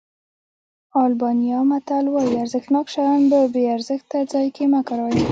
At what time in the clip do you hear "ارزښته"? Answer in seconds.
3.75-4.17